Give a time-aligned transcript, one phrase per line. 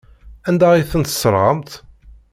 [0.47, 1.71] Anda ay ten-tesserɣemt?